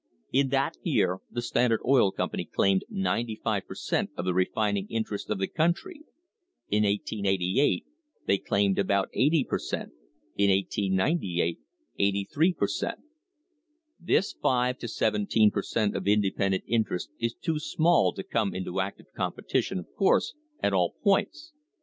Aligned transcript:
In 0.31 0.49
that 0.49 0.77
year 0.81 1.19
the 1.29 1.43
Standard 1.43 1.79
Oil 1.85 2.11
Company 2.11 2.43
claimed 2.45 2.83
ninety 2.89 3.35
five 3.43 3.67
per 3.67 3.75
cent, 3.75 4.09
of 4.17 4.25
the 4.25 4.33
refining 4.33 4.87
interests 4.89 5.29
of 5.29 5.37
the 5.37 5.45
country. 5.47 6.01
In 6.69 6.81
1888 6.81 7.85
they 8.25 8.39
claimed 8.39 8.79
about 8.79 9.09
eighty 9.13 9.43
per 9.43 9.59
cent; 9.59 9.91
in 10.35 10.49
1898, 10.49 11.59
eighty 11.99 12.27
three 12.33 12.51
per 12.51 12.65
cent. 12.65 12.97
This 13.99 14.33
five 14.33 14.79
to 14.79 14.87
seventeen 14.87 15.51
per 15.51 15.61
cent, 15.61 15.95
of 15.95 16.07
independent 16.07 16.63
interest 16.65 17.11
is 17.19 17.35
too 17.35 17.59
small 17.59 18.11
to 18.13 18.23
come 18.23 18.55
into 18.55 18.79
active 18.81 19.13
competition, 19.15 19.77
of 19.77 19.85
course, 19.95 20.33
at 20.63 20.73
all 20.73 20.95
points. 21.03 21.53